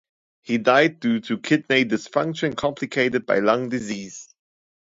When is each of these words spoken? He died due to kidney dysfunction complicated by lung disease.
He 0.41 0.57
died 0.57 0.99
due 0.99 1.19
to 1.19 1.37
kidney 1.37 1.85
dysfunction 1.85 2.57
complicated 2.57 3.27
by 3.27 3.37
lung 3.37 3.69
disease. 3.69 4.33